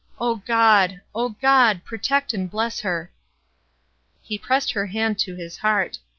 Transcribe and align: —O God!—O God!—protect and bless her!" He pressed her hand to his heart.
—O 0.19 0.37
God!—O 0.37 1.29
God!—protect 1.39 2.33
and 2.33 2.49
bless 2.49 2.79
her!" 2.79 3.11
He 4.19 4.39
pressed 4.39 4.71
her 4.71 4.87
hand 4.87 5.19
to 5.19 5.35
his 5.35 5.57
heart. 5.59 5.99